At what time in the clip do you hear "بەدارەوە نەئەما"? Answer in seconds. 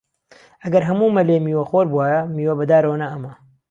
2.59-3.33